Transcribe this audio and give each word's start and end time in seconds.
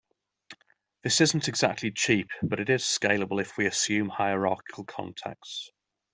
This 1.03 1.21
isn't 1.21 1.47
exactly 1.47 1.91
cheap, 1.91 2.31
but 2.41 2.59
it 2.59 2.71
is 2.71 2.81
scalable 2.81 3.39
if 3.39 3.55
we 3.55 3.67
assume 3.67 4.09
hierarchical 4.09 4.83
contexts. 4.83 5.69